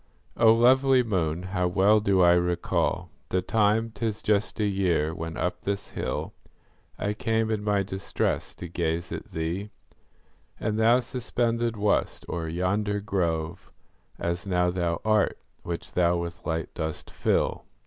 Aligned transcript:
O 0.35 0.51
lovely 0.51 1.03
moon, 1.03 1.43
how 1.43 1.67
well 1.67 1.99
do 1.99 2.21
I 2.23 2.33
recall 2.33 3.11
The 3.29 3.43
time,—'tis 3.43 4.23
just 4.23 4.59
a 4.59 4.65
year—when 4.65 5.37
up 5.37 5.61
this 5.61 5.89
hill 5.91 6.33
I 6.97 7.13
came, 7.13 7.51
in 7.51 7.63
my 7.63 7.83
distress, 7.83 8.55
to 8.55 8.67
gaze 8.67 9.11
at 9.11 9.25
thee: 9.29 9.69
And 10.59 10.79
thou 10.79 11.01
suspended 11.01 11.77
wast 11.77 12.25
o'er 12.27 12.47
yonder 12.47 12.99
grove, 12.99 13.71
As 14.17 14.47
now 14.47 14.71
thou 14.71 15.01
art, 15.05 15.37
which 15.61 15.93
thou 15.93 16.17
with 16.17 16.47
light 16.47 16.73
dost 16.73 17.11
fill. 17.11 17.65